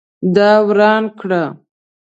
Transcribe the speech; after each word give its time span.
دا 0.35 0.49
وران 0.65 1.03
کړه 1.19 1.43